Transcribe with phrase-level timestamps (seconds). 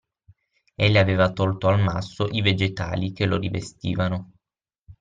[0.73, 4.31] Egli aveva tolto al masso i vegetali che lo rivestivano